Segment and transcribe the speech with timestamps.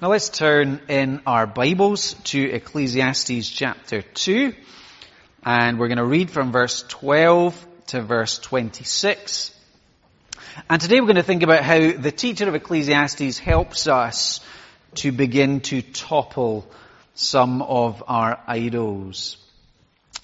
[0.00, 4.54] Now let's turn in our Bibles to Ecclesiastes chapter 2,
[5.42, 9.52] and we're going to read from verse 12 to verse 26.
[10.70, 14.40] And today we're going to think about how the teacher of Ecclesiastes helps us
[14.94, 16.70] to begin to topple
[17.14, 19.36] some of our idols.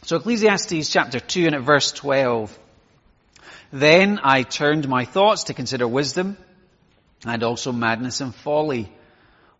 [0.02, 2.56] So Ecclesiastes chapter 2 and at verse 12.
[3.72, 6.36] Then I turned my thoughts to consider wisdom
[7.26, 8.88] and also madness and folly.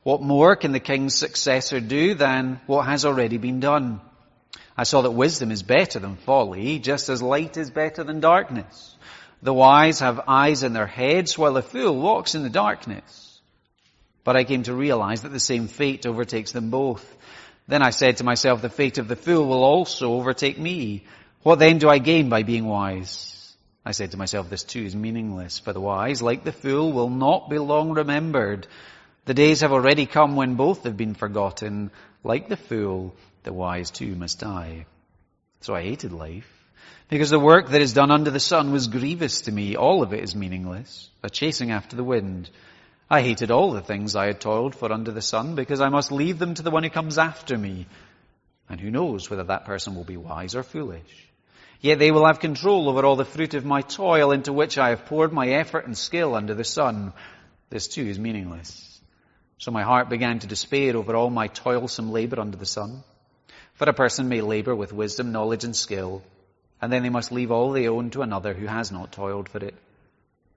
[0.05, 4.03] What more can the king's successor do than what has already been done?
[4.77, 8.97] I saw that wisdom is better than folly, just as light is better than darkness.
[9.43, 13.41] The wise have eyes in their heads, while the fool walks in the darkness.
[14.25, 17.17] But I came to realize that the same fate overtakes them both.
[17.67, 21.05] Then I said to myself, the fate of the fool will also overtake me.
[21.43, 23.57] What then do I gain by being wise?
[23.87, 27.11] I said to myself, this too is meaningless, for the wise, like the fool, will
[27.11, 28.67] not be long remembered.
[29.27, 31.91] The days have already come when both have been forgotten.
[32.23, 34.87] Like the fool, the wise too must die.
[35.61, 36.51] So I hated life,
[37.09, 39.77] because the work that is done under the sun was grievous to me.
[39.77, 42.51] All of it is meaningless, a chasing after the wind.
[43.11, 46.13] I hated all the things I had toiled for under the sun, because I must
[46.13, 47.87] leave them to the one who comes after me.
[48.69, 51.29] And who knows whether that person will be wise or foolish.
[51.81, 54.91] Yet they will have control over all the fruit of my toil into which I
[54.91, 57.13] have poured my effort and skill under the sun.
[57.69, 58.94] This too is meaningless.
[59.59, 63.03] So my heart began to despair over all my toilsome labor under the sun.
[63.75, 66.23] For a person may labor with wisdom, knowledge, and skill,
[66.81, 69.59] and then they must leave all they own to another who has not toiled for
[69.59, 69.75] it.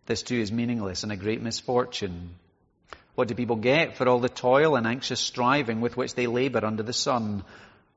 [0.06, 2.36] This too is meaningless and a great misfortune.
[3.16, 6.64] What do people get for all the toil and anxious striving with which they labor
[6.64, 7.44] under the sun?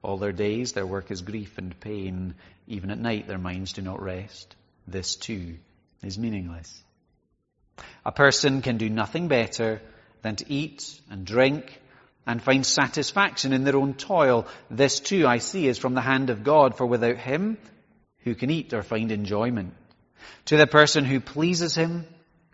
[0.02, 2.34] All their days their work is grief and pain.
[2.66, 4.56] Even at night their minds do not rest.
[4.86, 5.56] This too
[6.02, 6.82] is meaningless.
[8.04, 9.82] A person can do nothing better
[10.22, 11.80] than to eat and drink
[12.26, 14.46] and find satisfaction in their own toil.
[14.70, 17.58] This too I see is from the hand of God, for without Him,
[18.24, 19.74] who can eat or find enjoyment?
[20.46, 22.06] To the person who pleases Him,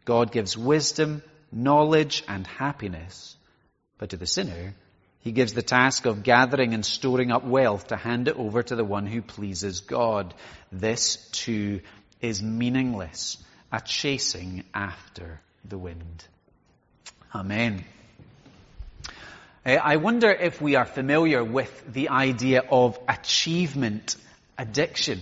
[0.04, 3.37] God gives wisdom, knowledge, and happiness.
[3.98, 4.75] But to the sinner,
[5.21, 8.77] He gives the task of gathering and storing up wealth to hand it over to
[8.77, 10.33] the one who pleases God.
[10.71, 11.81] This too
[12.21, 16.25] is meaningless, a chasing after the wind.
[17.36, 17.84] Amen.
[19.66, 24.16] Uh, I wonder if we are familiar with the idea of achievement
[24.56, 25.20] addiction.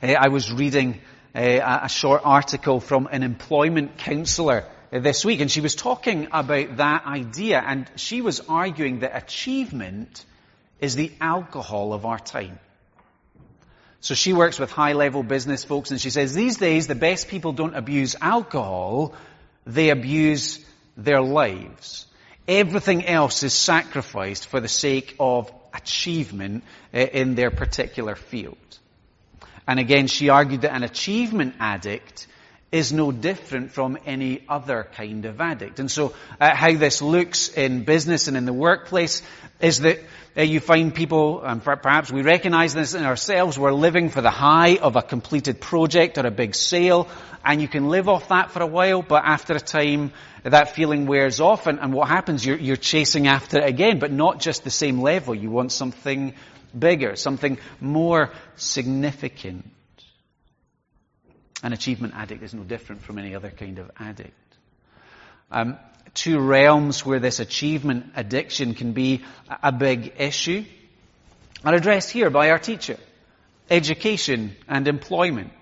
[0.00, 1.00] Uh, I was reading
[1.34, 6.76] uh, a short article from an employment counselor this week and she was talking about
[6.76, 10.24] that idea and she was arguing that achievement
[10.78, 12.60] is the alcohol of our time.
[14.02, 17.26] So she works with high level business folks and she says these days the best
[17.26, 19.14] people don't abuse alcohol,
[19.66, 20.64] they abuse
[21.04, 22.06] their lives.
[22.48, 28.56] Everything else is sacrificed for the sake of achievement eh, in their particular field.
[29.66, 32.26] And again, she argued that an achievement addict
[32.72, 35.78] is no different from any other kind of addict.
[35.78, 39.22] And so, uh, how this looks in business and in the workplace
[39.60, 40.00] is that
[40.34, 44.30] uh, you find people, and perhaps we recognize this in ourselves, we're living for the
[44.30, 47.08] high of a completed project or a big sale,
[47.44, 50.10] and you can live off that for a while, but after a time,
[50.42, 52.44] that feeling wears off, and, and what happens?
[52.44, 55.34] You're, you're chasing after it again, but not just the same level.
[55.34, 56.34] You want something
[56.76, 59.70] bigger, something more significant.
[61.62, 64.32] An achievement addict is no different from any other kind of addict.
[65.50, 65.78] Um,
[66.14, 69.22] two realms where this achievement addiction can be
[69.62, 70.64] a big issue
[71.64, 72.96] are addressed here by our teacher.
[73.70, 75.52] Education and employment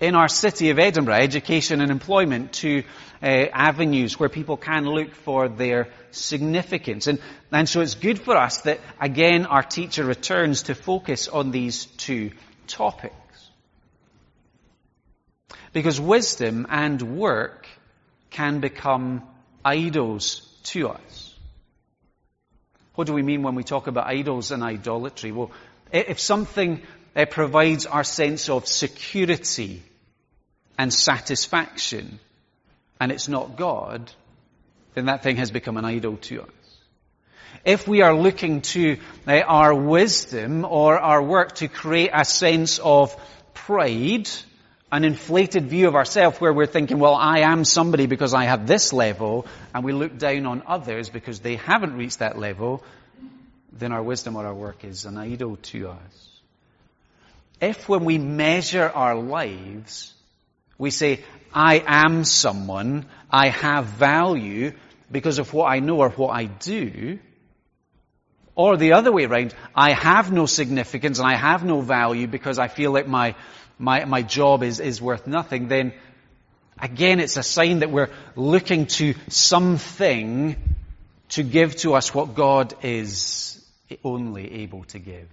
[0.00, 2.82] in our city of Edinburgh, education and employment, two
[3.22, 7.06] uh, avenues where people can look for their significance.
[7.06, 7.20] And,
[7.50, 11.86] and so it's good for us that, again, our teacher returns to focus on these
[11.86, 12.32] two
[12.66, 13.14] topics.
[15.74, 17.66] Because wisdom and work
[18.30, 19.22] can become
[19.64, 21.34] idols to us.
[22.94, 25.32] What do we mean when we talk about idols and idolatry?
[25.32, 25.50] Well,
[25.92, 26.80] if something
[27.16, 29.82] it provides our sense of security
[30.78, 32.20] and satisfaction,
[33.00, 34.10] and it's not God,
[34.94, 36.48] then that thing has become an idol to us.
[37.64, 42.78] If we are looking to uh, our wisdom or our work to create a sense
[42.78, 43.16] of
[43.54, 44.28] pride,
[44.94, 48.68] an inflated view of ourselves where we're thinking, well, I am somebody because I have
[48.68, 49.44] this level,
[49.74, 52.80] and we look down on others because they haven't reached that level,
[53.72, 56.40] then our wisdom or our work is an idol to us.
[57.60, 60.14] If when we measure our lives,
[60.78, 64.74] we say, I am someone, I have value,
[65.10, 67.18] because of what I know or what I do,
[68.54, 72.60] or the other way around, I have no significance and I have no value because
[72.60, 73.34] I feel like my,
[73.78, 75.92] my, my job is, is worth nothing, then
[76.78, 80.56] again it's a sign that we're looking to something
[81.30, 83.64] to give to us what God is
[84.04, 85.28] only able to give.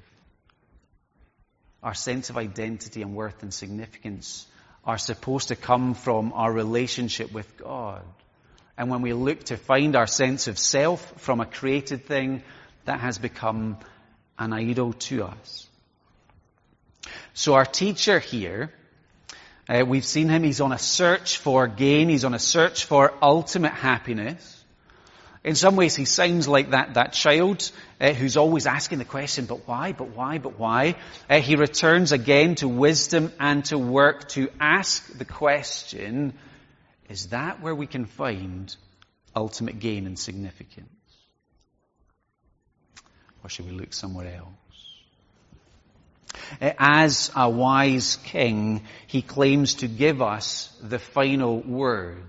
[1.84, 4.46] Our sense of identity and worth and significance
[4.86, 8.04] are supposed to come from our relationship with God.
[8.78, 12.44] And when we look to find our sense of self from a created thing,
[12.86, 13.78] that has become
[14.40, 15.68] an idol to us.
[17.34, 18.72] So our teacher here,
[19.68, 23.14] uh, we've seen him, he's on a search for gain, he's on a search for
[23.22, 24.58] ultimate happiness.
[25.44, 29.46] In some ways, he sounds like that, that child uh, who's always asking the question,
[29.46, 30.96] but why, but why, but why?
[31.28, 36.34] Uh, he returns again to wisdom and to work to ask the question,
[37.10, 38.76] is that where we can find
[39.36, 40.90] ultimate gain and significance?
[43.44, 44.61] Or should we look somewhere else?
[46.60, 52.24] As a wise king, he claims to give us the final word.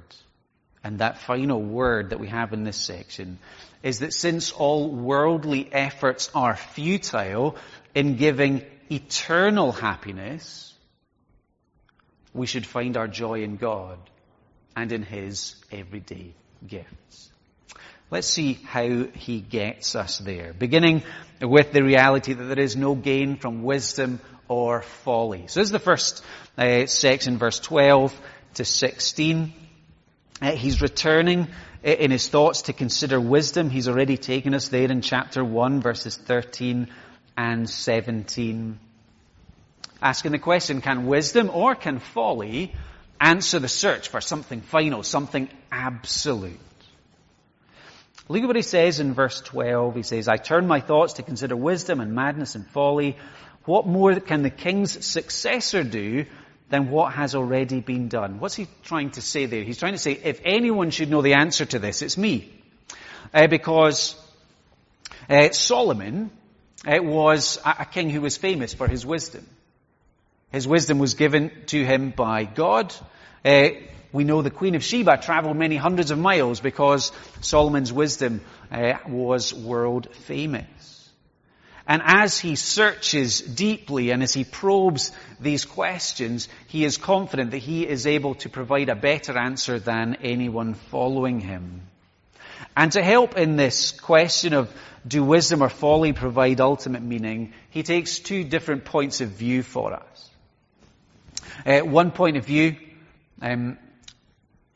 [0.85, 3.39] And that final word that we have in this section
[3.83, 7.57] is that since all worldly efforts are futile
[7.95, 10.75] in giving eternal happiness,
[12.35, 13.99] we should find our joy in God
[14.77, 16.35] and in His everyday
[16.67, 17.32] gifts.
[18.13, 21.03] Let's see how He gets us there, beginning
[21.41, 25.47] with the reality that there is no gain from wisdom or folly.
[25.47, 26.23] So this is the first
[26.59, 28.15] uh, section, verse 12
[28.57, 29.55] to 16.
[30.43, 31.49] Uh, he's returning
[31.83, 33.71] uh, in his thoughts to consider wisdom.
[33.71, 36.89] He's already taken us there in chapter 1 verses 13
[37.39, 38.79] and 17.
[40.03, 42.75] Asking the question, can wisdom or can folly
[43.19, 46.61] answer the search for something final, something absolute?
[48.29, 49.97] Look at what he says in verse 12.
[49.97, 53.17] He says, I turn my thoughts to consider wisdom and madness and folly.
[53.65, 56.27] What more can the king's successor do
[56.73, 58.41] than what has already been done.
[58.41, 59.63] What's he trying to say there?
[59.63, 62.51] He's trying to say, if anyone should know the answer to this, it's me.
[63.35, 64.17] Uh, because
[65.29, 66.31] uh, Solomon
[66.87, 69.47] uh, was a, a king who was famous for his wisdom.
[70.53, 72.95] His wisdom was given to him by God.
[73.45, 73.71] Uh,
[74.13, 77.11] we know the Queen of Sheba traveled many hundreds of miles because
[77.41, 81.11] Solomon's wisdom uh, was world famous.
[81.87, 85.11] And as he searches deeply and as he probes
[85.41, 90.17] these questions, he is confident that he is able to provide a better answer than
[90.23, 91.83] anyone following him.
[92.77, 94.73] And to help in this question of
[95.07, 99.95] do wisdom or folly provide ultimate meaning, he takes two different points of view for
[99.95, 100.31] us.
[101.67, 102.77] Uh, one point of view,
[103.41, 103.79] um,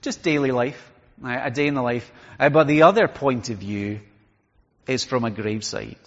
[0.03, 0.91] just daily life,
[1.25, 4.01] uh, a day in the life, uh, but the other point of view
[4.87, 5.99] is from a graveside.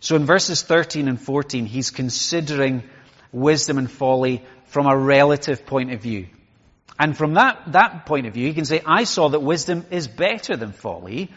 [0.00, 2.82] So in verses 13 and 14, he's considering
[3.32, 6.26] wisdom and folly from a relative point of view.
[6.98, 10.06] And from that, that point of view, he can say, I saw that wisdom is
[10.06, 11.30] better than folly,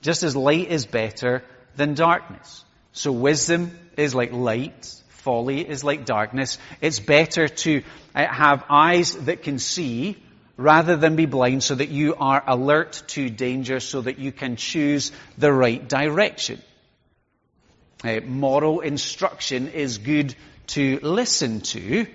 [0.00, 1.42] just as light is better
[1.76, 2.64] than darkness.
[2.92, 6.56] So wisdom is like light, folly is like darkness.
[6.80, 7.82] It's better to
[8.14, 10.16] uh, have eyes that can see
[10.56, 14.54] rather than be blind so that you are alert to danger so that you can
[14.54, 16.62] choose the right direction.
[18.04, 20.36] Uh, moral instruction is good
[20.68, 22.06] to listen to.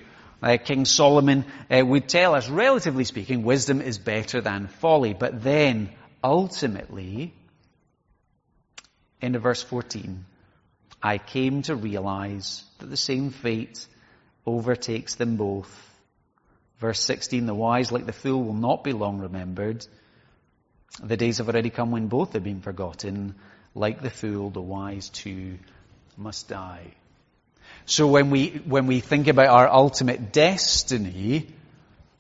[0.42, 5.14] Uh, King Solomon uh, would tell us, relatively speaking, wisdom is better than folly.
[5.14, 5.90] But then,
[6.24, 7.34] ultimately,
[9.22, 10.26] in verse 14,
[11.02, 13.86] I came to realize that the same fate
[14.46, 15.70] overtakes them both.
[16.80, 19.86] Verse 16, the wise like the fool will not be long remembered.
[21.02, 23.36] The days have already come when both have been forgotten.
[23.74, 25.58] Like the fool, the wise too
[26.18, 26.94] must die.
[27.86, 31.48] So when we, when we think about our ultimate destiny,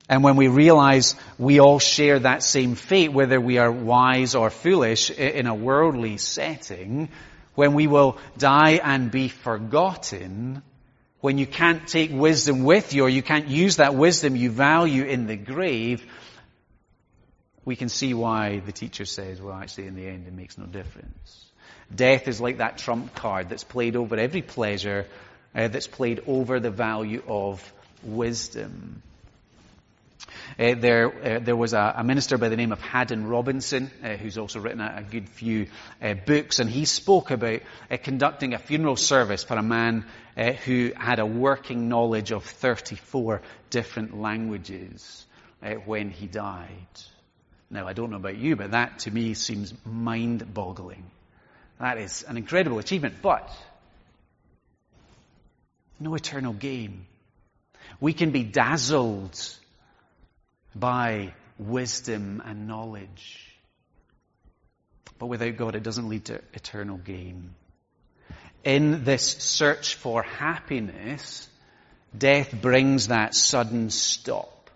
[0.10, 4.50] and when we realize we all share that same fate, whether we are wise or
[4.50, 7.10] foolish in a worldly setting,
[7.56, 10.62] when we will die and be forgotten,
[11.20, 15.04] when you can't take wisdom with you or you can't use that wisdom you value
[15.04, 16.06] in the grave,
[17.64, 20.66] we can see why the teacher says, well, actually, in the end, it makes no
[20.66, 21.46] difference.
[21.94, 25.06] Death is like that trump card that's played over every pleasure,
[25.54, 27.72] uh, that's played over the value of
[28.04, 29.04] wisdom.
[30.60, 34.16] Uh, there, uh, there was a, a, minister by the name of Haddon Robinson, uh,
[34.16, 35.68] who's also written a, a good few
[36.02, 40.06] uh, books, and he spoke about uh, conducting a funeral service for a man
[40.38, 45.26] uh, who had a working knowledge of 34 different languages
[45.86, 46.70] when he died.
[47.70, 51.04] Now, I don't know about you, but that to me seems mind boggling.
[51.80, 53.50] That is an incredible achievement, but
[56.00, 57.06] no eternal game.
[58.00, 59.40] We can be dazzled
[60.76, 63.48] by wisdom and knowledge.
[65.20, 67.54] But without God, it doesn't lead to eternal gain.
[68.64, 71.48] In this search for happiness,
[72.18, 74.70] death brings that sudden stop.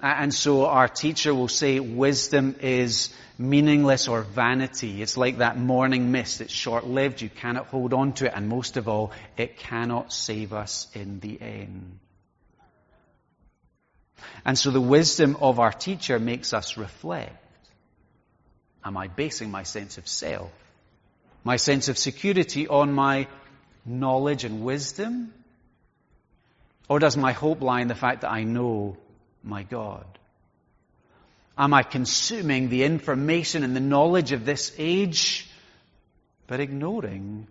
[0.00, 5.00] And so our teacher will say wisdom is meaningless or vanity.
[5.00, 6.40] It's like that morning mist.
[6.40, 7.22] It's short-lived.
[7.22, 8.32] You cannot hold on to it.
[8.34, 12.00] And most of all, it cannot save us in the end.
[14.44, 17.36] And so the wisdom of our teacher makes us reflect.
[18.84, 20.50] Am I basing my sense of self,
[21.44, 23.28] my sense of security on my
[23.84, 25.32] knowledge and wisdom?
[26.88, 28.96] Or does my hope lie in the fact that I know
[29.42, 30.06] my God?
[31.56, 35.48] Am I consuming the information and the knowledge of this age,
[36.46, 37.46] but ignoring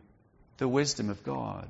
[0.58, 1.68] the wisdom of God?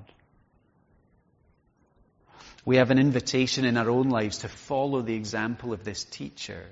[2.66, 6.66] We have an invitation in our own lives to follow the example of this teacher.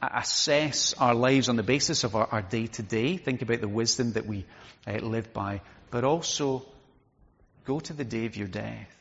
[0.00, 3.16] Assess our lives on the basis of our day to day.
[3.16, 4.44] Think about the wisdom that we
[4.86, 6.64] uh, live by, but also
[7.64, 8.94] go to the day of your death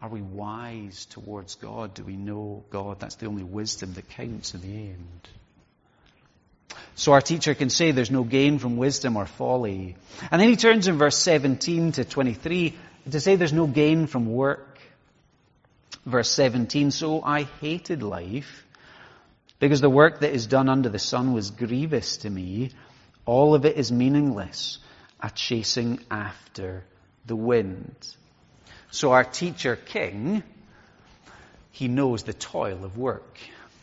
[0.00, 1.94] are we wise towards God?
[1.94, 3.00] Do we know God?
[3.00, 5.28] That's the only wisdom that counts in the end.
[6.94, 9.96] So our teacher can say there's no gain from wisdom or folly.
[10.30, 12.76] And then he turns in verse 17 to 23
[13.12, 14.78] to say there's no gain from work.
[16.04, 18.66] Verse 17, so I hated life
[19.58, 22.70] because the work that is done under the sun was grievous to me.
[23.26, 24.78] All of it is meaningless,
[25.20, 26.84] a chasing after
[27.26, 27.94] the wind.
[28.90, 30.42] So our teacher king,
[31.72, 33.38] he knows the toil of work.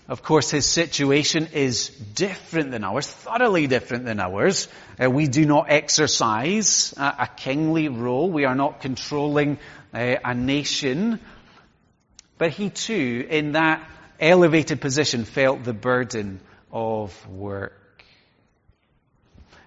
[0.08, 4.68] Of course, his situation is different than ours, thoroughly different than ours.
[5.04, 8.30] Uh, we do not exercise a, a, kingly role.
[8.30, 9.58] We are not controlling
[9.94, 11.20] uh, a nation.
[12.38, 16.40] But he too, in that elevated position, felt the burden
[16.72, 18.04] of work.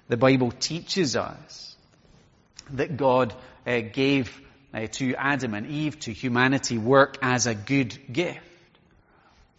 [0.06, 1.76] The Bible teaches us
[2.70, 3.34] that God
[3.66, 4.40] uh, gave
[4.72, 8.47] uh, to Adam and Eve, to humanity, work as a good gift.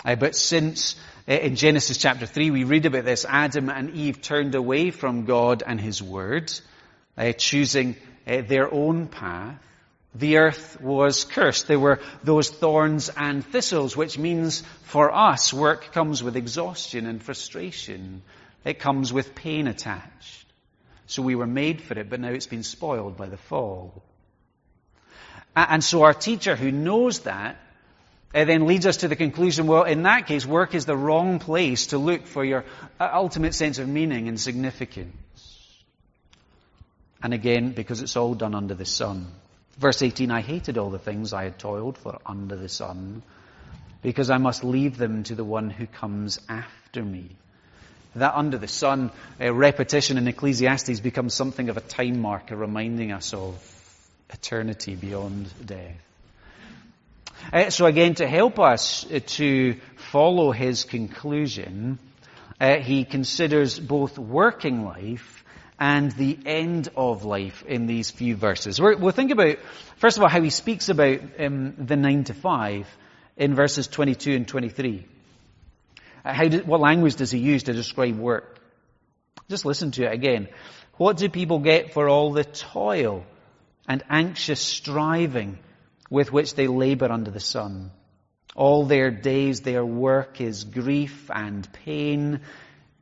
[0.05, 0.95] Uh, but since
[1.27, 5.25] uh, in Genesis chapter 3 we read about this, Adam and Eve turned away from
[5.25, 6.51] God and His Word,
[7.17, 9.57] uh, choosing uh, their own path.
[10.15, 11.67] The earth was cursed.
[11.67, 17.21] There were those thorns and thistles, which means for us work comes with exhaustion and
[17.21, 18.23] frustration.
[18.65, 20.45] It comes with pain attached.
[21.05, 24.03] So we were made for it, but now it's been spoiled by the fall.
[25.55, 27.57] And so our teacher who knows that
[28.33, 31.39] uh, then leads us to the conclusion, well, in that case, work is the wrong
[31.39, 32.63] place to look for your
[32.99, 35.13] uh, ultimate sense of meaning and significance.
[37.23, 39.27] And again, because it's all done under the sun.
[39.77, 43.23] Verse 18, I hated all the things I had toiled for under the sun,
[44.01, 47.29] because I must leave them to the one who comes after me.
[48.15, 53.11] That under the sun uh, repetition in Ecclesiastes becomes something of a time marker reminding
[53.11, 53.57] us of
[54.29, 56.08] eternity beyond death.
[57.51, 61.99] Uh, so again, to help us uh, to follow his conclusion,
[62.59, 65.43] uh, he considers both working life
[65.79, 68.81] and the end of life in these few verses.
[68.81, 69.57] we will think about,
[69.95, 72.85] first of all, how he speaks about um, the nine to five
[73.37, 75.05] in verses 22 and 23.
[76.25, 78.59] Uh, how do, what language does he use to describe work?
[79.47, 80.49] Just listen to it again.
[80.97, 83.23] What do people get for all the toil
[83.87, 85.57] and anxious striving
[86.09, 87.91] with which they labor under the sun.
[88.55, 92.41] All their days their work is grief and pain.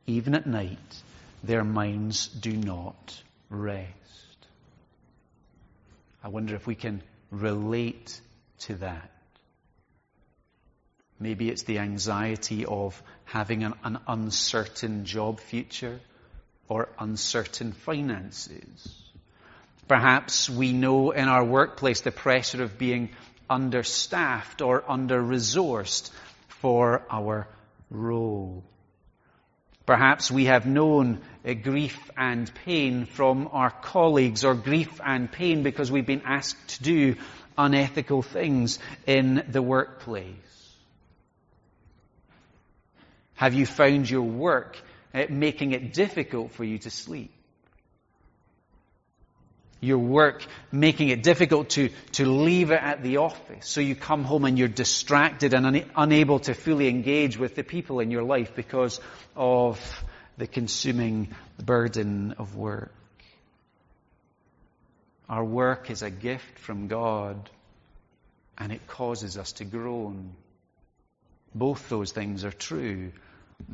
[0.06, 1.02] Even at night,
[1.42, 3.92] their minds do not rest.
[6.22, 8.20] I wonder if we can relate
[8.60, 9.10] to that.
[11.20, 16.00] Maybe it's the anxiety of having an, an uncertain job future
[16.68, 19.07] or uncertain finances
[19.88, 23.10] Perhaps we know in our workplace the pressure of being
[23.48, 26.10] understaffed or under-resourced
[26.48, 27.48] for our
[27.90, 28.64] role.
[29.86, 35.62] Perhaps we have known eh, grief and pain from our colleagues or grief and pain
[35.62, 37.16] because we've been asked to do
[37.56, 40.34] unethical things in the workplace.
[43.36, 44.76] Have you found your work
[45.14, 47.32] eh, making it difficult for you to sleep?
[49.80, 53.68] Your work making it difficult to, to leave it at the office.
[53.68, 57.62] So you come home and you're distracted and un- unable to fully engage with the
[57.62, 59.00] people in your life because
[59.36, 60.04] of
[60.36, 62.92] the consuming burden of work.
[65.28, 67.50] Our work is a gift from God
[68.56, 70.32] and it causes us to groan.
[71.54, 73.12] Both those things are true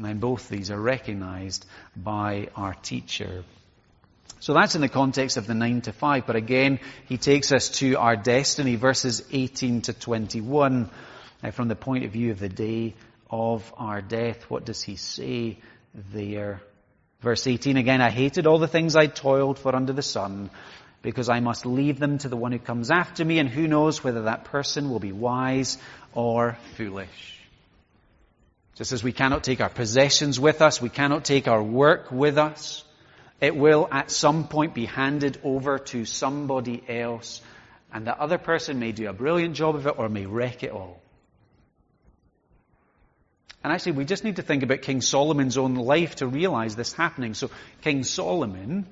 [0.02, 1.64] and both these are recognized
[1.96, 3.44] by our teacher.
[4.44, 7.70] So that's in the context of the 9 to 5, but again, he takes us
[7.78, 10.90] to our destiny, verses 18 to 21,
[11.42, 12.94] uh, from the point of view of the day
[13.30, 14.50] of our death.
[14.50, 15.58] What does he say
[15.94, 16.60] there?
[17.22, 20.50] Verse 18 again, I hated all the things I toiled for under the sun,
[21.00, 24.04] because I must leave them to the one who comes after me, and who knows
[24.04, 25.78] whether that person will be wise
[26.12, 27.40] or foolish.
[28.74, 32.36] Just as we cannot take our possessions with us, we cannot take our work with
[32.36, 32.83] us.
[33.40, 37.42] It will at some point be handed over to somebody else,
[37.92, 40.70] and the other person may do a brilliant job of it or may wreck it
[40.70, 41.00] all.
[43.62, 46.92] And actually, we just need to think about King Solomon's own life to realize this
[46.92, 47.32] happening.
[47.32, 47.50] So,
[47.80, 48.86] King Solomon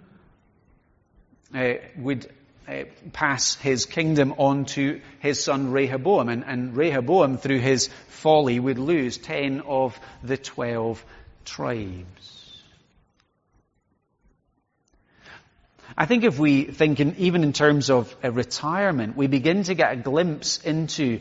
[1.55, 2.33] uh, would
[2.67, 6.31] uh, pass his kingdom on to his son Rehoboam.
[6.31, 11.05] And, and Rehoboam, through his folly, would lose ten of the twelve
[11.45, 12.42] tribes.
[15.97, 19.93] I think if we think in, even in terms of retirement, we begin to get
[19.93, 21.21] a glimpse into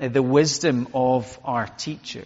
[0.00, 2.24] uh, the wisdom of our teacher.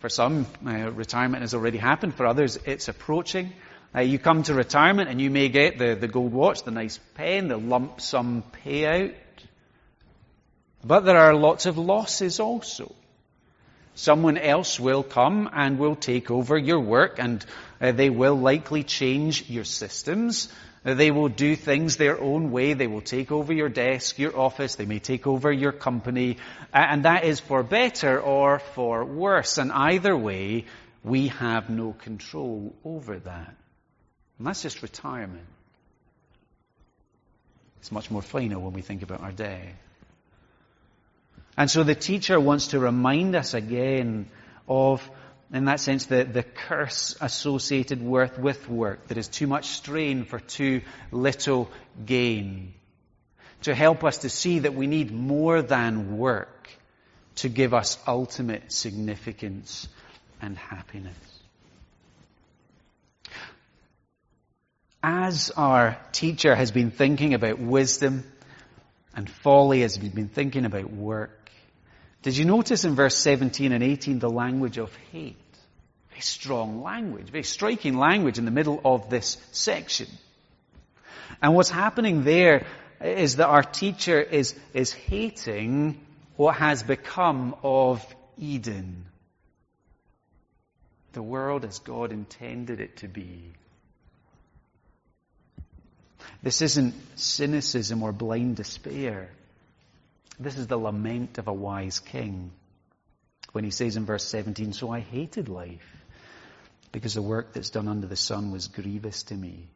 [0.00, 2.14] For some, uh, retirement has already happened.
[2.14, 3.52] For others, it's approaching.
[3.94, 6.98] Uh, you come to retirement and you may get the, the gold watch, the nice
[7.14, 9.14] pen, the lump sum payout.
[10.82, 12.92] But there are lots of losses also.
[13.94, 17.44] Someone else will come and will take over your work and
[17.82, 20.48] uh, they will likely change your systems.
[20.84, 22.74] Uh, they will do things their own way.
[22.74, 24.76] They will take over your desk, your office.
[24.76, 26.38] They may take over your company.
[26.72, 29.58] And that is for better or for worse.
[29.58, 30.66] And either way,
[31.02, 33.56] we have no control over that.
[34.38, 35.46] And that's just retirement.
[37.80, 39.72] It's much more final when we think about our day.
[41.56, 44.28] And so the teacher wants to remind us again
[44.68, 45.08] of,
[45.52, 49.08] in that sense, the, the curse associated with, with work.
[49.08, 51.70] There is too much strain for too little
[52.04, 52.74] gain.
[53.62, 56.68] To help us to see that we need more than work
[57.36, 59.88] to give us ultimate significance
[60.40, 61.16] and happiness.
[65.02, 68.24] as our teacher has been thinking about wisdom
[69.14, 71.50] and folly, as he's been thinking about work,
[72.22, 75.41] did you notice in verse 17 and 18 the language of hate?
[76.22, 80.06] Strong language, very striking language in the middle of this section.
[81.42, 82.66] And what's happening there
[83.00, 86.00] is that our teacher is, is hating
[86.36, 88.04] what has become of
[88.38, 89.06] Eden.
[91.12, 93.52] The world as God intended it to be.
[96.42, 99.28] This isn't cynicism or blind despair.
[100.38, 102.52] This is the lament of a wise king.
[103.52, 106.01] When he says in verse 17, So I hated life
[106.92, 109.66] because the work that's done under the sun was grievous to me.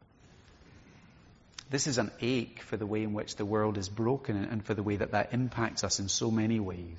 [1.69, 4.73] This is an ache for the way in which the world is broken and for
[4.73, 6.97] the way that that impacts us in so many ways.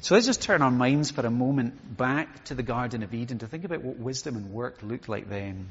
[0.00, 3.38] So let's just turn our minds for a moment back to the Garden of Eden
[3.38, 5.70] to think about what wisdom and work looked like then.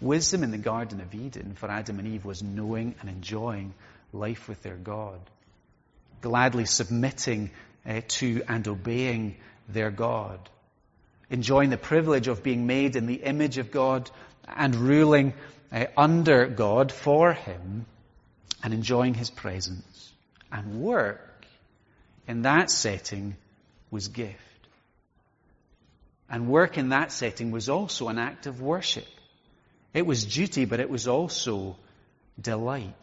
[0.00, 3.74] Wisdom in the Garden of Eden for Adam and Eve was knowing and enjoying
[4.12, 5.20] life with their God,
[6.20, 7.50] gladly submitting
[7.86, 9.36] uh, to and obeying
[9.68, 10.48] their God,
[11.30, 14.10] enjoying the privilege of being made in the image of God
[14.46, 15.34] and ruling
[15.72, 17.86] uh, under God for Him
[18.62, 20.12] and enjoying His presence.
[20.52, 21.46] And work
[22.26, 23.36] in that setting
[23.90, 24.38] was gift.
[26.28, 29.06] And work in that setting was also an act of worship.
[29.92, 31.76] It was duty, but it was also
[32.40, 32.94] delight.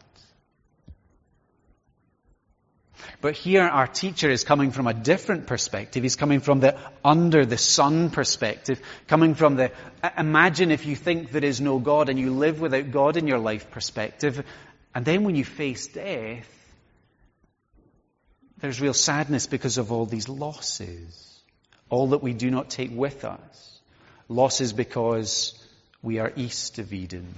[3.20, 6.02] But here our teacher is coming from a different perspective.
[6.02, 9.72] He's coming from the under the sun perspective, coming from the
[10.16, 13.38] imagine if you think there is no God and you live without God in your
[13.38, 14.44] life perspective.
[14.94, 16.48] And then when you face death,
[18.58, 21.40] there's real sadness because of all these losses.
[21.90, 23.80] All that we do not take with us.
[24.28, 25.54] Losses because
[26.02, 27.34] we are east of Eden.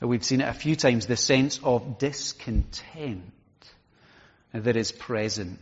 [0.00, 3.32] We've seen it a few times, the sense of discontent
[4.52, 5.58] that is present.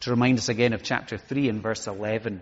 [0.00, 2.40] To remind us again of chapter 3 and verse 11.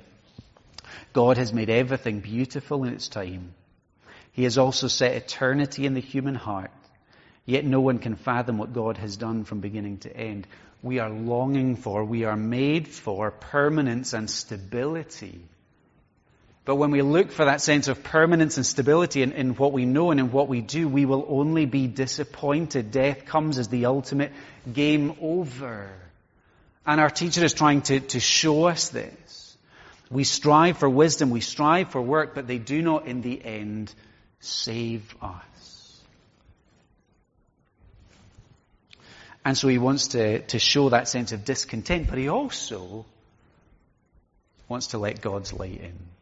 [1.12, 3.54] God has made everything beautiful in its time.
[4.32, 6.70] He has also set eternity in the human heart.
[7.44, 10.46] Yet no one can fathom what God has done from beginning to end.
[10.82, 15.40] We are longing for, we are made for permanence and stability.
[16.66, 19.86] But when we look for that sense of permanence and stability in, in, what we
[19.86, 22.90] know and in what we do, we will only be disappointed.
[22.90, 24.32] Death comes as the ultimate
[24.70, 25.88] game over.
[26.84, 29.56] And our teacher is trying to, to show us this.
[30.10, 33.94] We strive for wisdom, we strive for work, but they do not in the end
[34.40, 36.00] save us.
[39.44, 43.06] And so he wants to, to show that sense of discontent, but he also
[44.68, 46.15] wants to let God's light in.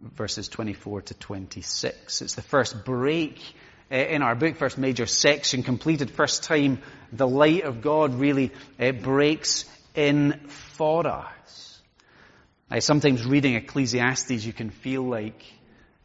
[0.00, 2.22] Verses 24 to 26.
[2.22, 3.40] It's the first break
[3.90, 6.80] uh, in our book, first major section completed, first time
[7.12, 11.82] the light of God really uh, breaks in for us.
[12.70, 15.42] I sometimes reading Ecclesiastes, you can feel like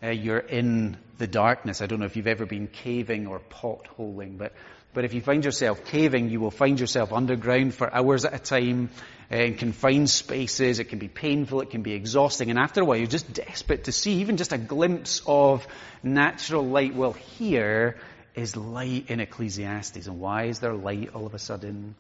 [0.02, 1.82] you're in the darkness.
[1.82, 4.54] I don't know if you've ever been caving or potholing, but
[4.94, 8.40] but if you find yourself caving, you will find yourself underground for hours at a
[8.40, 8.92] time
[9.34, 10.78] Eh, in confined spaces.
[10.78, 11.62] It can be painful.
[11.62, 12.52] It can be exhausting.
[12.52, 15.66] And after a while, you're just desperate to see even just a glimpse of
[16.04, 16.94] natural light.
[16.94, 17.98] Well, here
[18.36, 20.06] is light in Ecclesiastes.
[20.06, 21.96] And why is there light all of a sudden?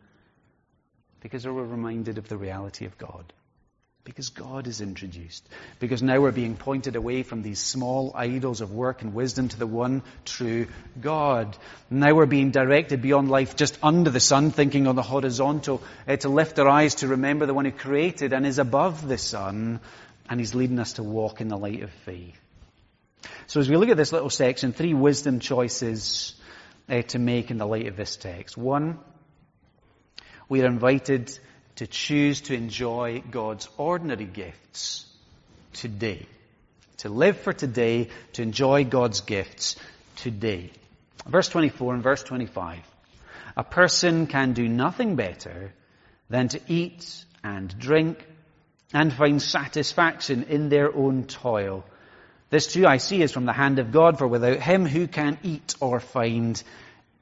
[1.22, 3.34] Because we're reminded of the reality of God.
[4.06, 5.48] Because God is introduced.
[5.80, 9.58] Because now we're being pointed away from these small idols of work and wisdom to
[9.58, 10.68] the one true
[11.00, 11.56] God.
[11.90, 16.18] Now we're being directed beyond life just under the sun, thinking on the horizontal, uh,
[16.18, 19.80] to lift our eyes to remember the one who created and is above the sun,
[20.30, 22.38] and he's leading us to walk in the light of faith.
[23.48, 26.36] So as we look at this little section, three wisdom choices
[26.90, 28.58] uh, to make in the light of this text.
[28.58, 29.00] One,
[30.50, 31.38] we are invited
[31.76, 35.06] to choose to enjoy God's ordinary gifts
[35.74, 36.26] today.
[36.98, 39.76] To live for today, to enjoy God's gifts
[40.18, 40.72] today.
[41.26, 42.80] Verse 24 and verse 25.
[43.58, 45.74] A person can do nothing better
[46.30, 48.26] than to eat and drink
[48.94, 51.84] and find satisfaction in their own toil.
[52.50, 55.40] This too I see is from the hand of God, for without him who can
[55.44, 56.62] eat or find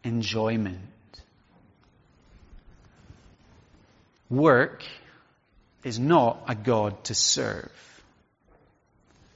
[0.04, 0.80] enjoyment?
[4.32, 4.86] Work
[5.84, 7.72] is not a God to serve.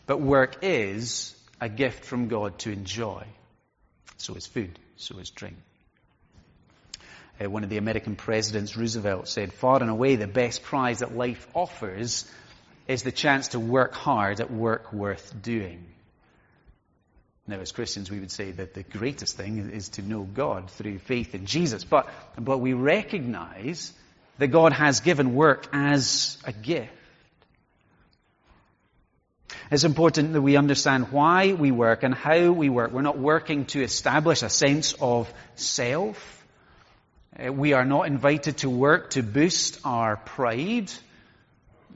[0.08, 3.25] But work is a gift from God to enjoy.
[4.17, 4.79] So is food.
[4.95, 5.58] So is drink.
[7.43, 11.13] Uh, one of the American presidents, Roosevelt, said, far and away the best prize that
[11.13, 12.31] life offers
[12.88, 15.86] is the chance to work hard at work worth doing.
[17.47, 20.99] Now, as Christians, we would say that the greatest thing is to know God through
[20.99, 21.84] faith in Jesus.
[21.84, 23.91] But, but we recognize
[24.38, 26.91] that God has given work as a gift.
[29.71, 32.91] It's important that we understand why we work and how we work.
[32.91, 36.45] We're not working to establish a sense of self.
[37.38, 40.91] Uh, we are not invited to work to boost our pride.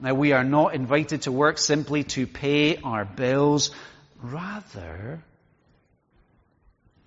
[0.00, 3.70] Now, we are not invited to work simply to pay our bills.
[4.20, 5.22] Rather,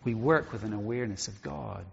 [0.03, 1.85] we work with an awareness of God.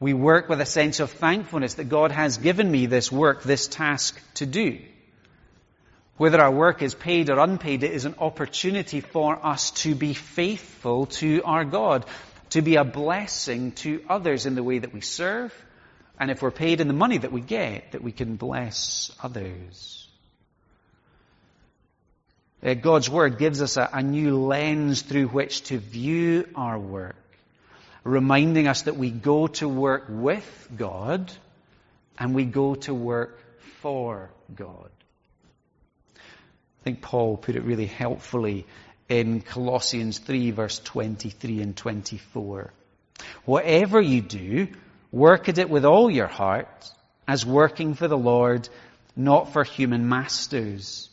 [0.00, 3.68] We work with a sense of thankfulness that God has given me this work, this
[3.68, 4.80] task to do.
[6.16, 10.14] Whether our work is paid or unpaid, it is an opportunity for us to be
[10.14, 12.06] faithful to our God,
[12.50, 15.52] to be a blessing to others in the way that we serve,
[16.18, 20.08] and if we're paid in the money that we get, that we can bless others.
[22.62, 27.16] Uh, God's Word gives us a, a new lens through which to view our work
[28.04, 31.32] reminding us that we go to work with God
[32.18, 33.38] and we go to work
[33.80, 34.90] for God.
[36.16, 38.66] I think Paul put it really helpfully
[39.08, 42.72] in Colossians 3 verse 23 and 24.
[43.44, 44.68] Whatever you do,
[45.12, 46.90] work at it with all your heart
[47.28, 48.68] as working for the Lord,
[49.14, 51.10] not for human masters,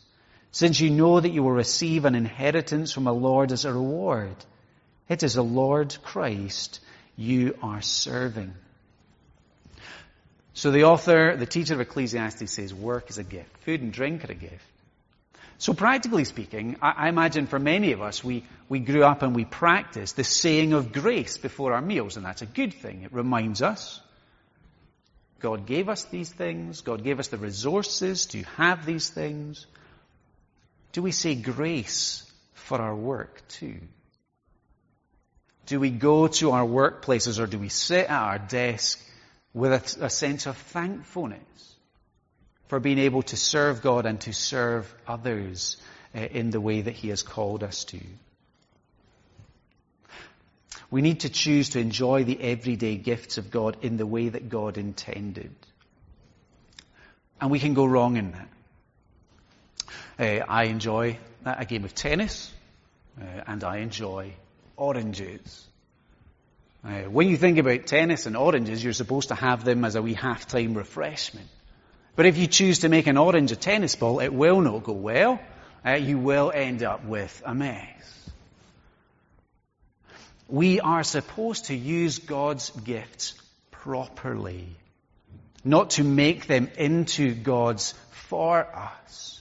[0.50, 4.36] since you know that you will receive an inheritance from the Lord as a reward.
[5.08, 6.80] It is the Lord Christ
[7.16, 8.54] you are serving.
[10.54, 13.56] So the author, the teacher of Ecclesiastes says work is a gift.
[13.58, 14.64] Food and drink are a gift.
[15.58, 19.34] So practically speaking, I, I imagine for many of us, we, we grew up and
[19.34, 23.02] we practiced the saying of grace before our meals, and that's a good thing.
[23.02, 24.00] It reminds us
[25.40, 26.80] God gave us these things.
[26.80, 29.66] God gave us the resources to have these things.
[30.92, 33.78] Do we say grace for our work too?
[35.68, 39.00] Do we go to our workplaces or do we sit at our desk
[39.54, 41.42] with a, a sense of thankfulness?
[42.68, 45.76] for being able to serve God and to serve others
[46.14, 47.98] uh, in the way that He has called us to.
[50.90, 54.48] We need to choose to enjoy the everyday gifts of God in the way that
[54.48, 55.54] God intended.
[57.40, 58.48] And we can go wrong in that.
[60.18, 62.52] Uh, I enjoy a game of tennis,
[63.20, 64.32] uh, and I enjoy
[64.78, 65.66] oranges.
[66.84, 70.02] Uh, when you think about tennis and oranges, you're supposed to have them as a
[70.02, 71.48] wee half-time refreshment.
[72.16, 74.92] But if you choose to make an orange a tennis ball, it will not go
[74.92, 75.40] well.
[75.84, 78.30] Uh, you will end up with a mess.
[80.48, 83.34] We are supposed to use God's gifts
[83.70, 84.66] properly,
[85.64, 89.40] not to make them into God's for us.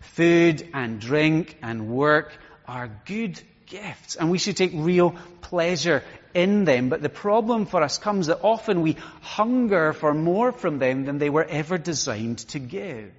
[0.00, 2.32] Food and drink and work
[2.66, 6.02] are good gifts and we should take real pleasure
[6.34, 6.88] in them.
[6.88, 11.18] But the problem for us comes that often we hunger for more from them than
[11.18, 13.12] they were ever designed to give.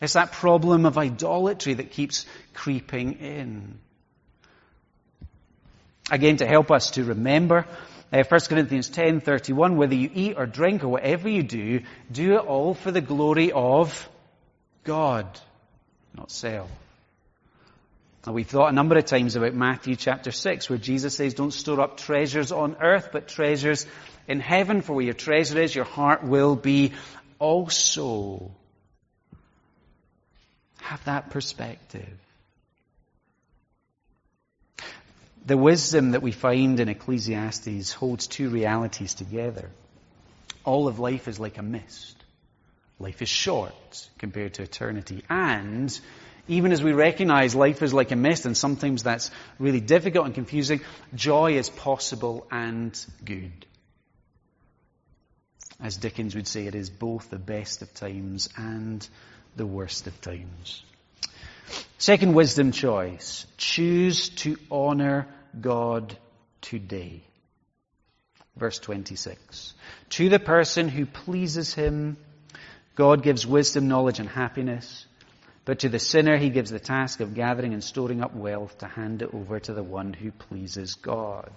[0.00, 2.24] It's that problem of idolatry that keeps
[2.54, 3.78] creeping in.
[6.10, 7.66] Again, to help us to remember,
[8.12, 12.46] uh, 1 Corinthians 10:31, whether you eat or drink or whatever you do, do it
[12.46, 14.08] all for the glory of
[14.84, 15.26] God,
[16.14, 16.70] not self.
[18.26, 21.52] Now, we've thought a number of times about Matthew chapter 6, where Jesus says, Don't
[21.52, 23.86] store up treasures on earth, but treasures
[24.26, 26.92] in heaven, for where your treasure is, your heart will be
[27.38, 28.50] also.
[30.80, 32.18] Have that perspective.
[35.46, 39.70] The wisdom that we find in Ecclesiastes holds two realities together.
[40.64, 42.16] All of life is like a mist.
[42.98, 45.22] Life is short compared to eternity.
[45.30, 45.98] And
[46.48, 50.34] even as we recognize life is like a mist and sometimes that's really difficult and
[50.34, 50.80] confusing,
[51.14, 53.66] joy is possible and good.
[55.80, 59.06] As Dickens would say, it is both the best of times and
[59.56, 60.82] the worst of times.
[61.98, 63.46] Second wisdom choice.
[63.56, 65.28] Choose to honor
[65.60, 66.16] God
[66.60, 67.22] today.
[68.56, 69.74] Verse 26.
[70.10, 72.16] To the person who pleases him,
[72.96, 75.06] God gives wisdom, knowledge, and happiness.
[75.68, 78.86] But to the sinner, he gives the task of gathering and storing up wealth to
[78.86, 81.50] hand it over to the one who pleases God.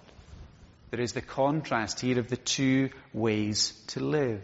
[0.90, 4.42] There is the contrast here of the two ways to live.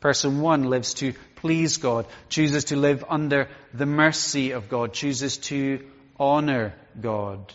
[0.00, 5.36] Person one lives to please God, chooses to live under the mercy of God, chooses
[5.36, 5.86] to
[6.18, 7.54] honor God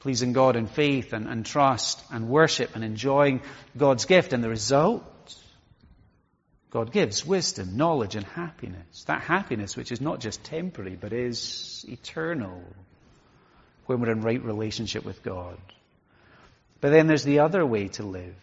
[0.00, 3.42] pleasing God in faith and, and trust and worship and enjoying
[3.76, 4.32] God's gift.
[4.32, 5.04] And the result,
[6.70, 9.04] God gives wisdom, knowledge, and happiness.
[9.04, 12.62] That happiness which is not just temporary, but is eternal
[13.86, 15.58] when we're in right relationship with God.
[16.80, 18.36] But then there's the other way to live.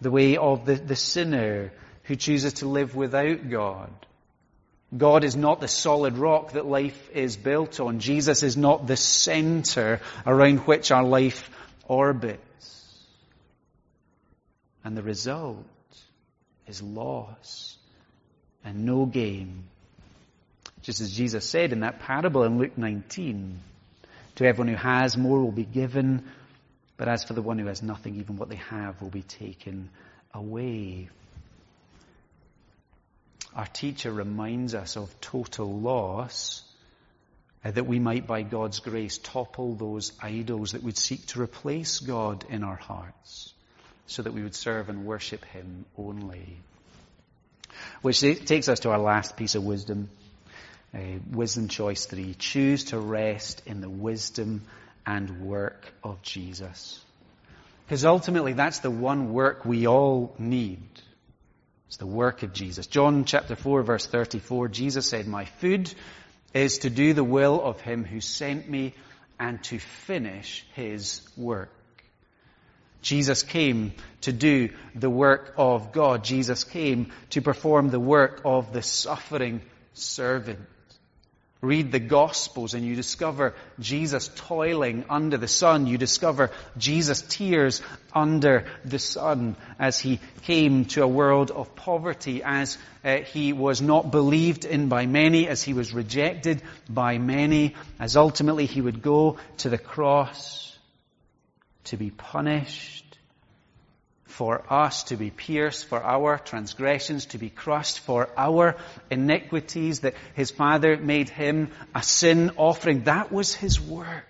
[0.00, 1.72] The way of the, the sinner
[2.04, 3.90] who chooses to live without God
[4.96, 7.98] God is not the solid rock that life is built on.
[7.98, 11.48] Jesus is not the center around which our life
[11.84, 12.98] orbits.
[14.84, 15.64] And the result
[16.72, 17.76] is loss
[18.64, 19.64] and no gain.
[20.82, 23.60] Just as Jesus said in that parable in Luke 19,
[24.36, 26.24] to everyone who has, more will be given,
[26.96, 29.90] but as for the one who has nothing, even what they have will be taken
[30.34, 31.08] away
[33.54, 36.62] our teacher reminds us of total loss,
[37.64, 42.00] uh, that we might, by God's grace, topple those idols that would seek to replace
[42.00, 43.52] God in our hearts,
[44.12, 46.58] so that we would serve and worship Him only.
[48.02, 50.10] Which takes us to our last piece of wisdom.
[50.94, 50.98] Uh,
[51.30, 52.34] wisdom choice three.
[52.34, 54.62] Choose to rest in the wisdom
[55.06, 57.02] and work of Jesus.
[57.86, 60.82] Because ultimately that's the one work we all need.
[61.88, 62.86] It's the work of Jesus.
[62.86, 65.92] John chapter 4 verse 34, Jesus said, My food
[66.54, 68.94] is to do the will of him who sent me
[69.40, 71.70] and to finish his work.
[73.02, 76.24] Jesus came to do the work of God.
[76.24, 79.60] Jesus came to perform the work of the suffering
[79.92, 80.60] servant.
[81.60, 85.86] Read the Gospels and you discover Jesus toiling under the sun.
[85.86, 92.42] You discover Jesus' tears under the sun as he came to a world of poverty,
[92.44, 97.76] as uh, he was not believed in by many, as he was rejected by many,
[98.00, 100.71] as ultimately he would go to the cross
[101.84, 103.12] to be punished
[104.32, 108.76] for us to be pierced, for our transgressions to be crushed, for our
[109.10, 113.04] iniquities, that his Father made him a sin offering.
[113.04, 114.26] That was his work.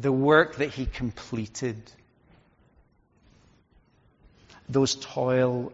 [0.00, 1.80] The work that he completed.
[4.68, 5.72] Those toil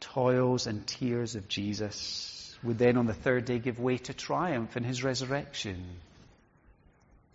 [0.00, 4.76] toils and tears of Jesus would then on the third day give way to triumph
[4.76, 5.84] in his resurrection.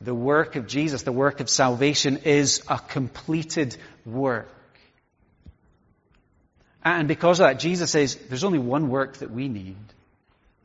[0.02, 4.50] The work of Jesus, the work of salvation is a completed work.
[6.84, 9.78] And because of that, Jesus says there's only one work that we need.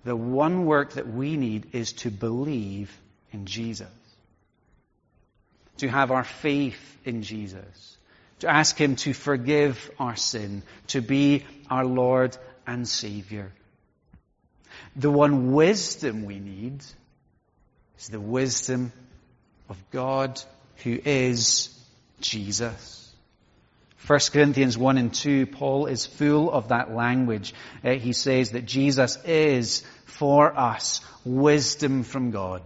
[0.04, 2.94] The one work that we need is to believe
[3.32, 3.88] in Jesus.
[5.78, 7.96] To have our faith in Jesus.
[8.40, 10.62] To ask Him to forgive our sin.
[10.88, 13.52] To be our Lord and Savior.
[14.96, 16.82] The one wisdom we need
[17.98, 18.92] is the wisdom
[19.70, 20.42] of God
[20.82, 21.74] who is
[22.20, 22.96] Jesus.
[24.06, 27.54] 1 Corinthians 1 and 2, Paul is full of that language.
[27.84, 32.62] Uh, he says that Jesus is for us wisdom from God.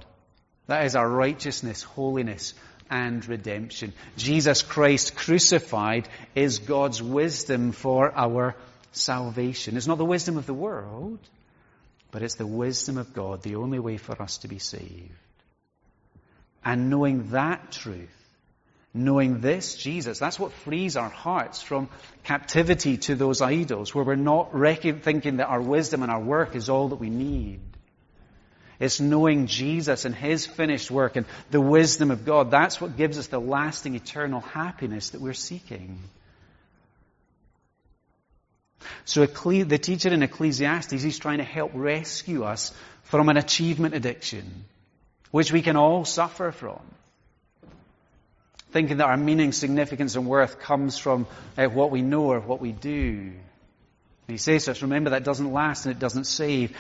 [0.66, 2.54] That is our righteousness, holiness,
[2.88, 3.92] and redemption.
[4.16, 8.54] Jesus Christ crucified is God's wisdom for our
[8.92, 9.76] salvation.
[9.76, 11.18] It's not the wisdom of the world,
[12.10, 15.10] but it's the wisdom of God, the only way for us to be saved.
[16.64, 18.08] And knowing that truth,
[18.94, 21.88] knowing this Jesus, that's what frees our hearts from
[22.22, 24.52] captivity to those idols, where we're not
[25.02, 27.60] thinking that our wisdom and our work is all that we need.
[28.80, 32.50] It's knowing Jesus and His finished work and the wisdom of God.
[32.50, 35.98] That's what gives us the lasting eternal happiness that we're seeking.
[39.04, 42.72] So the teacher in Ecclesiastes, he's trying to help rescue us
[43.04, 44.64] from an achievement addiction
[45.34, 46.78] which we can all suffer from.
[48.70, 51.26] Thinking that our meaning, significance, and worth comes from
[51.58, 53.32] uh, what we know or what we do.
[54.28, 56.78] And he says to us, remember that doesn't last and it doesn't save.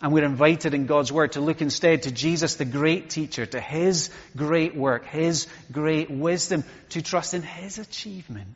[0.00, 3.58] And we're invited in God's Word to look instead to Jesus, the great teacher, to
[3.58, 8.54] His great work, His great wisdom, to trust in His achievement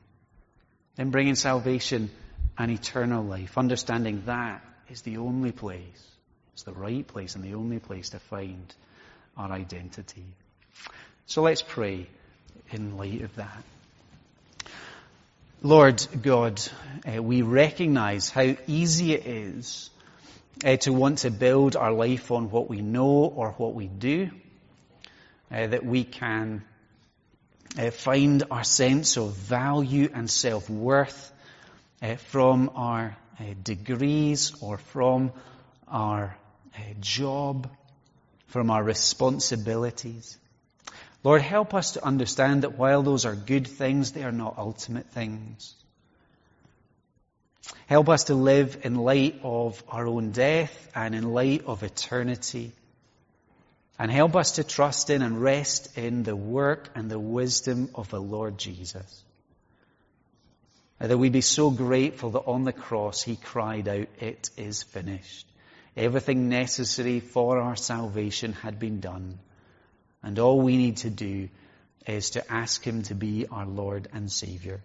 [0.97, 2.11] in bringing salvation
[2.57, 6.07] and eternal life, understanding that is the only place,
[6.53, 8.73] it's the right place and the only place to find
[9.41, 10.25] our identity.
[11.25, 12.07] So let's pray
[12.71, 13.65] in light of that.
[15.63, 16.61] Lord God,
[17.07, 19.89] uh, we recognize how easy it is
[20.65, 24.31] uh, to want to build our life on what we know or what we do,
[25.51, 26.63] uh, that we can
[27.79, 31.33] uh, find our sense of value and self-worth
[32.03, 35.33] uh, from our uh, degrees or from
[35.89, 36.37] our
[37.01, 37.69] job
[38.51, 40.37] from our responsibilities.
[41.23, 45.07] Lord, help us to understand that while those are good things, they are not ultimate
[45.11, 45.75] things.
[47.87, 52.73] Help us to live in light of our own death and in light of eternity.
[53.99, 58.09] And help us to trust in and rest in the work and the wisdom of
[58.09, 59.25] the Lord Jesus.
[60.99, 65.47] That we be so grateful that on the cross he cried out, It is finished.
[65.97, 69.39] Everything necessary for our salvation had been done.
[70.23, 71.49] And all we need to do
[72.07, 74.83] is to ask Him to be our Lord and Savior.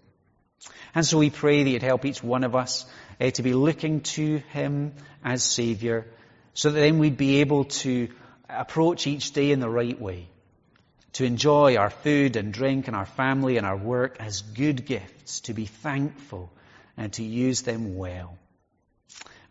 [0.93, 2.85] And so we pray that you'd help each one of us
[3.19, 6.07] uh, to be looking to Him as Savior
[6.53, 8.09] so that then we'd be able to
[8.49, 10.27] approach each day in the right way.
[11.13, 15.41] To enjoy our food and drink and our family and our work as good gifts,
[15.41, 16.51] to be thankful
[16.97, 18.37] and to use them well.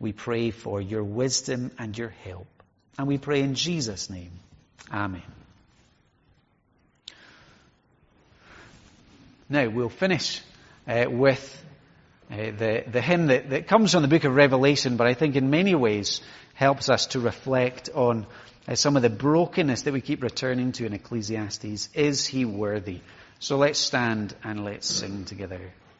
[0.04, 2.46] We pray for your wisdom and your help.
[2.98, 4.32] And we pray in Jesus' name.
[4.92, 5.22] Amen.
[9.48, 10.42] Now, we'll finish
[10.86, 11.64] uh, with
[12.30, 15.36] uh, the, the hymn that, that comes from the book of Revelation, but I think
[15.36, 16.20] in many ways
[16.52, 18.26] helps us to reflect on
[18.68, 21.88] uh, some of the brokenness that we keep returning to in Ecclesiastes.
[21.94, 23.00] Is he worthy?
[23.38, 25.72] So let's stand and let's sing together.